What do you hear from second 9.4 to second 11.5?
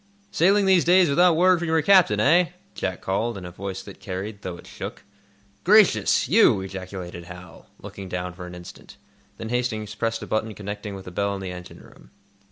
Hastings pressed a button connecting with a bell in